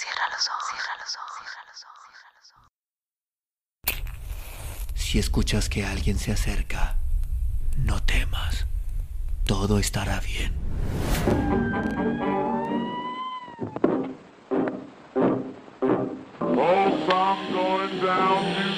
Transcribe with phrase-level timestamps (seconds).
[0.00, 2.70] Cierra los ojos, cierra los ojos, cierra los ojos, cierra los ojos.
[4.94, 6.98] Si escuchas que alguien se acerca,
[7.78, 8.66] no temas.
[9.44, 10.54] Todo estará bien.
[16.40, 18.77] Hope I'm going down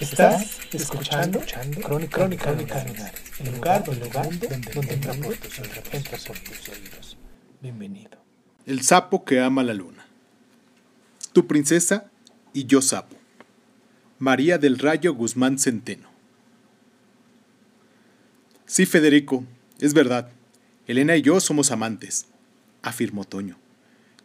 [0.00, 1.40] Estás escuchando,
[1.82, 7.16] Crónica, Crónica Lunares, el lugar, el lugar donde, donde entra por tus oídos.
[7.62, 8.18] Bienvenido.
[8.66, 10.04] El sapo que ama la luna.
[11.32, 12.10] Tu princesa
[12.52, 13.16] y yo sapo.
[14.18, 16.08] María del Rayo Guzmán Centeno.
[18.66, 19.44] Sí, Federico,
[19.80, 20.30] es verdad.
[20.88, 22.26] Elena y yo somos amantes,
[22.82, 23.58] afirmó Toño.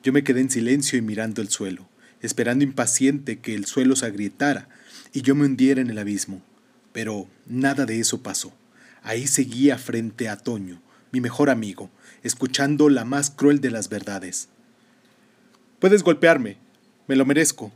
[0.02, 1.88] Yo me quedé en silencio y mirando el suelo,
[2.22, 4.68] esperando impaciente que el suelo se agrietara
[5.14, 6.42] y yo me hundiera en el abismo.
[6.92, 8.54] Pero nada de eso pasó.
[9.04, 11.90] Ahí seguía frente a Toño, mi mejor amigo,
[12.24, 14.50] escuchando la más cruel de las verdades.
[15.80, 16.58] Puedes golpearme,
[17.08, 17.72] me lo merezco,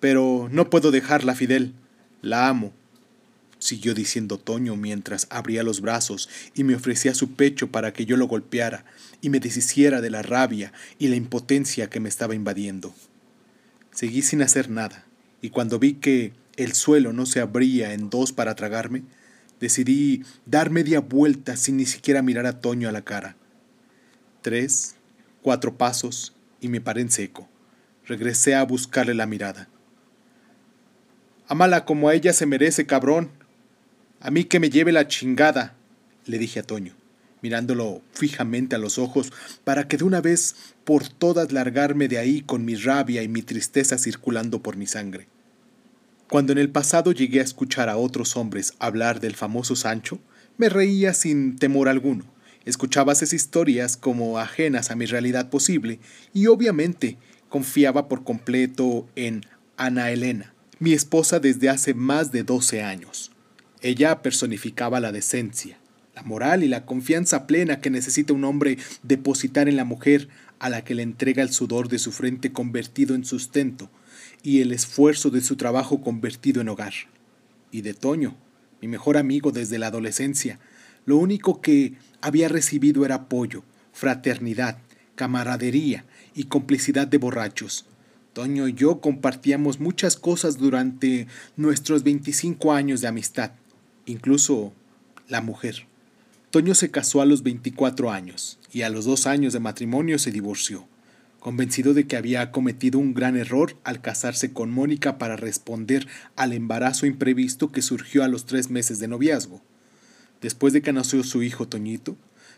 [0.00, 1.74] pero no puedo dejarla, Fidel.
[2.22, 2.72] La amo.
[3.58, 8.16] Siguió diciendo Toño mientras abría los brazos y me ofrecía su pecho para que yo
[8.16, 8.84] lo golpeara
[9.20, 12.94] y me deshiciera de la rabia y la impotencia que me estaba invadiendo.
[13.90, 15.06] Seguí sin hacer nada,
[15.40, 19.02] y cuando vi que el suelo no se abría en dos para tragarme,
[19.60, 23.36] decidí dar media vuelta sin ni siquiera mirar a Toño a la cara.
[24.42, 24.96] Tres,
[25.42, 27.48] cuatro pasos y me paré en seco.
[28.06, 29.68] Regresé a buscarle la mirada.
[31.48, 33.30] Amala como a ella se merece, cabrón.
[34.20, 35.74] A mí que me lleve la chingada,
[36.26, 36.94] le dije a Toño,
[37.42, 39.32] mirándolo fijamente a los ojos
[39.64, 43.42] para que de una vez por todas largarme de ahí con mi rabia y mi
[43.42, 45.28] tristeza circulando por mi sangre.
[46.34, 50.18] Cuando en el pasado llegué a escuchar a otros hombres hablar del famoso Sancho,
[50.56, 52.24] me reía sin temor alguno.
[52.64, 56.00] Escuchaba esas historias como ajenas a mi realidad posible
[56.32, 62.82] y obviamente confiaba por completo en Ana Elena, mi esposa desde hace más de 12
[62.82, 63.30] años.
[63.80, 65.78] Ella personificaba la decencia,
[66.16, 70.68] la moral y la confianza plena que necesita un hombre depositar en la mujer a
[70.68, 73.88] la que le entrega el sudor de su frente convertido en sustento
[74.44, 76.92] y el esfuerzo de su trabajo convertido en hogar.
[77.72, 78.36] Y de Toño,
[78.80, 80.60] mi mejor amigo desde la adolescencia,
[81.06, 84.78] lo único que había recibido era apoyo, fraternidad,
[85.16, 87.86] camaradería y complicidad de borrachos.
[88.34, 91.26] Toño y yo compartíamos muchas cosas durante
[91.56, 93.52] nuestros 25 años de amistad,
[94.04, 94.74] incluso
[95.26, 95.86] la mujer.
[96.50, 100.30] Toño se casó a los 24 años y a los dos años de matrimonio se
[100.30, 100.86] divorció,
[101.44, 106.54] convencido de que había cometido un gran error al casarse con Mónica para responder al
[106.54, 109.60] embarazo imprevisto que surgió a los tres meses de noviazgo.
[110.40, 112.16] Después de que nació su hijo Toñito,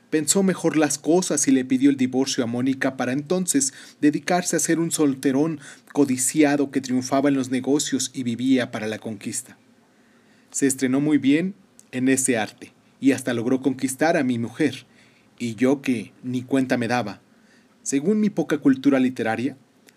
[0.09, 4.61] pensó mejor las cosas y le pidió el divorcio a Mónica para entonces dedicarse a
[4.61, 5.59] ser un solterón
[5.93, 9.59] codiciado que triunfaba en los negocios y vivía para la conquista.
[10.53, 11.57] Se estrenó muy bien
[11.91, 14.87] en ese arte y hasta logró conquistar a mi mujer,
[15.41, 17.25] y yo que ni cuenta me daba.
[17.87, 19.57] Según mi poca cultura literaria,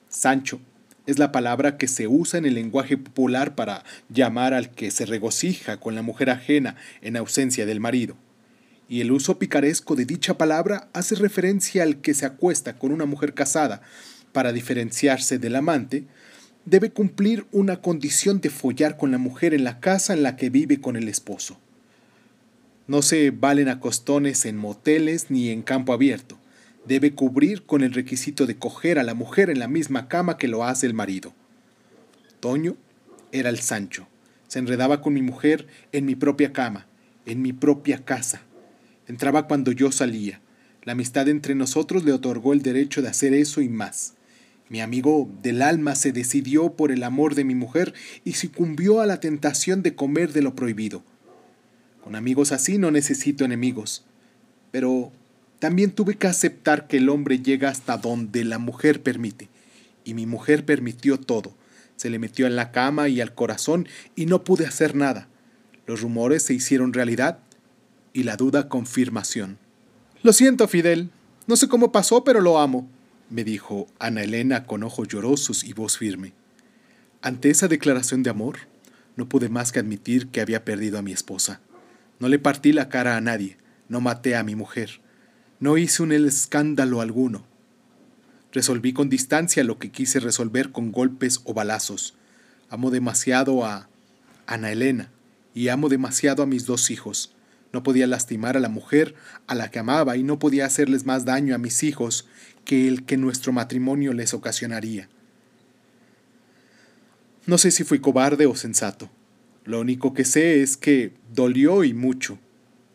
[0.10, 0.62] Sancho
[1.08, 5.08] es la palabra que se usa en el lenguaje popular para llamar al que se
[5.08, 8.16] regocija con la mujer ajena en ausencia del marido.
[8.88, 13.06] Y el uso picaresco de dicha palabra hace referencia al que se acuesta con una
[13.06, 13.82] mujer casada
[14.34, 16.04] para diferenciarse del amante,
[16.66, 20.52] debe cumplir una condición de follar con la mujer en la casa en la que
[20.52, 21.58] vive con el esposo.
[22.86, 26.38] No se valen acostones en moteles ni en campo abierto.
[26.86, 30.48] Debe cubrir con el requisito de coger a la mujer en la misma cama que
[30.48, 31.34] lo hace el marido.
[32.40, 32.78] Toño
[33.32, 34.08] era el Sancho.
[34.48, 36.88] Se enredaba con mi mujer en mi propia cama,
[37.26, 38.42] en mi propia casa.
[39.08, 40.42] Entraba cuando yo salía.
[40.84, 44.16] La amistad entre nosotros le otorgó el derecho de hacer eso y más.
[44.70, 47.94] Mi amigo del alma se decidió por el amor de mi mujer
[48.24, 51.04] y sucumbió a la tentación de comer de lo prohibido.
[52.04, 54.06] Con amigos así no necesito enemigos.
[54.72, 55.12] Pero
[55.60, 59.50] también tuve que aceptar que el hombre llega hasta donde la mujer permite.
[60.06, 61.54] Y mi mujer permitió todo.
[61.98, 65.28] Se le metió en la cama y al corazón y no pude hacer nada.
[65.86, 67.40] Los rumores se hicieron realidad
[68.14, 69.58] y la duda confirmación.
[70.24, 71.12] Lo siento, Fidel.
[71.46, 72.88] No sé cómo pasó, pero lo amo,
[73.30, 76.34] me dijo Ana Elena con ojos llorosos y voz firme.
[77.22, 78.60] Ante esa declaración de amor,
[79.16, 81.60] no pude más que admitir que había perdido a mi esposa.
[82.20, 83.58] No le partí la cara a nadie,
[83.88, 85.02] no maté a mi mujer,
[85.60, 87.46] no hice un escándalo alguno.
[88.52, 92.16] Resolví con distancia lo que quise resolver con golpes o balazos.
[92.70, 93.90] Amo demasiado a
[94.48, 95.12] Ana Elena
[95.54, 97.36] y amo demasiado a mis dos hijos.
[97.74, 99.16] No podía lastimar a la mujer
[99.48, 102.28] a la que amaba y no podía hacerles más daño a mis hijos
[102.64, 105.10] que el que nuestro matrimonio les ocasionaría.
[107.46, 109.10] No sé si fui cobarde o sensato.
[109.66, 112.40] Lo único que sé es que dolió y mucho.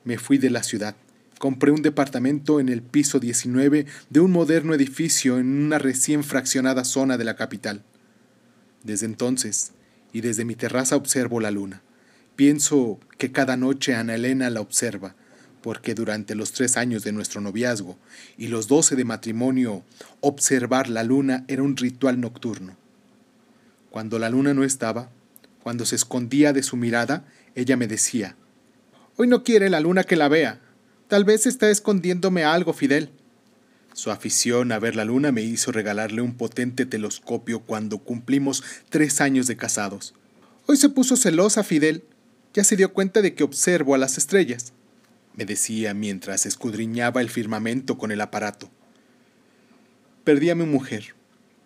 [0.04, 0.96] Me fui de la ciudad.
[1.38, 6.84] Compré un departamento en el piso 19 de un moderno edificio en una recién fraccionada
[6.84, 7.82] zona de la capital.
[8.82, 9.72] Desde entonces,
[10.12, 11.82] y desde mi terraza observo la luna.
[12.36, 15.16] Pienso que cada noche Ana Elena la observa,
[15.60, 17.98] porque durante los tres años de nuestro noviazgo
[18.36, 19.82] y los doce de matrimonio,
[20.20, 22.76] observar la luna era un ritual nocturno.
[23.90, 25.10] Cuando la luna no estaba,
[25.62, 28.36] cuando se escondía de su mirada, ella me decía,
[29.16, 30.60] Hoy no quiere la luna que la vea.
[31.08, 33.10] Tal vez está escondiéndome algo, Fidel.
[33.92, 39.20] Su afición a ver la luna me hizo regalarle un potente telescopio cuando cumplimos tres
[39.20, 40.14] años de casados.
[40.66, 42.04] Hoy se puso celosa, Fidel,
[42.54, 44.72] ya se dio cuenta de que observo a las estrellas,
[45.36, 48.70] me decía mientras escudriñaba el firmamento con el aparato.
[50.22, 51.14] Perdí a mi mujer,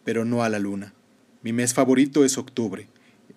[0.05, 0.94] pero no a la luna.
[1.43, 2.88] Mi mes favorito es octubre.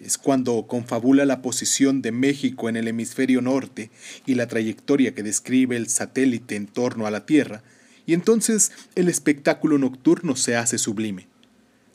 [0.01, 3.92] Es cuando confabula la posición de México en el hemisferio norte
[4.25, 7.62] y la trayectoria que describe el satélite en torno a la Tierra,
[8.07, 11.27] y entonces el espectáculo nocturno se hace sublime.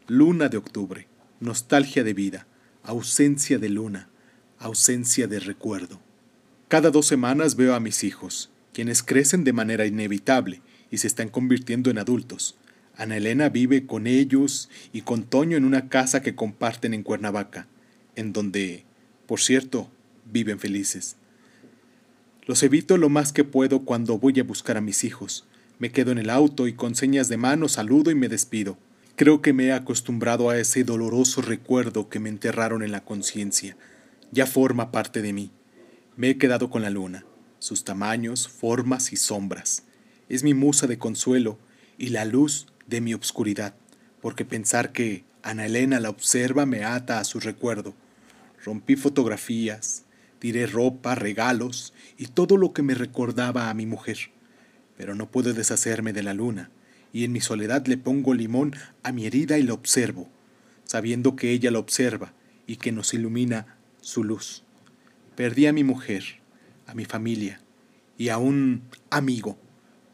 [0.06, 1.08] Luna de octubre,
[1.40, 2.46] nostalgia de vida,
[2.84, 4.08] ausencia de luna,
[4.60, 6.00] ausencia de recuerdo.
[6.68, 10.62] Cada dos semanas veo a mis hijos, quienes crecen de manera inevitable
[10.92, 12.56] y se están convirtiendo en adultos.
[12.96, 17.66] Ana Elena vive con ellos y con Toño en una casa que comparten en Cuernavaca,
[18.16, 18.84] en donde,
[19.26, 19.88] por cierto,
[20.24, 21.16] viven felices.
[22.46, 25.46] Los evito lo más que puedo cuando voy a buscar a mis hijos.
[25.78, 28.78] Me quedo en el auto y con señas de mano saludo y me despido.
[29.14, 33.76] Creo que me he acostumbrado a ese doloroso recuerdo que me enterraron en la conciencia
[34.30, 35.50] ya forma parte de mí.
[36.16, 37.24] Me he quedado con la luna,
[37.58, 39.84] sus tamaños, formas y sombras.
[40.28, 41.58] Es mi musa de consuelo
[41.98, 43.74] y la luz de mi obscuridad,
[44.20, 47.94] porque pensar que Ana Elena la observa me ata a su recuerdo.
[48.64, 50.04] Rompí fotografías,
[50.38, 54.18] tiré ropa, regalos y todo lo que me recordaba a mi mujer.
[54.96, 56.70] Pero no puedo deshacerme de la luna,
[57.12, 60.28] y en mi soledad le pongo limón a mi herida y la observo,
[60.84, 62.32] sabiendo que ella la observa
[62.66, 64.64] y que nos ilumina su luz.
[65.34, 66.40] Perdí a mi mujer,
[66.86, 67.60] a mi familia
[68.18, 69.58] y a un amigo,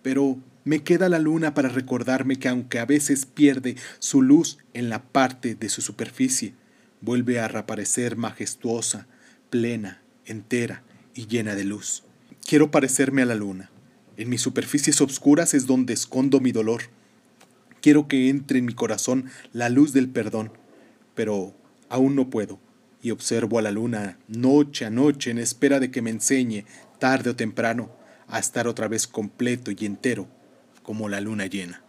[0.03, 4.89] pero me queda la luna para recordarme que aunque a veces pierde su luz en
[4.89, 6.55] la parte de su superficie,
[7.03, 9.07] vuelve a reaparecer majestuosa,
[9.51, 10.83] plena, entera
[11.15, 12.05] y llena de luz.
[12.47, 13.71] Quiero parecerme a la luna.
[14.17, 16.83] En mis superficies oscuras es donde escondo mi dolor.
[17.83, 20.53] Quiero que entre en mi corazón la luz del perdón,
[21.15, 21.55] pero
[21.89, 22.59] aún no puedo
[23.03, 26.65] y observo a la luna noche a noche en espera de que me enseñe,
[27.01, 27.91] tarde o temprano,
[28.29, 30.29] a estar otra vez completo y entero
[30.83, 31.83] como la luna llena.